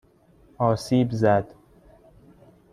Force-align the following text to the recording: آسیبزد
آسیبزد 0.57 1.55